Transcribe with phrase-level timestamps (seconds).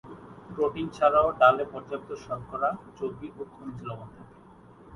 [0.49, 4.35] Protein ছাড়াও ডালে পর্যাপ্ত শর্করা, চর্বি ও খনিজ লবণ থাকে।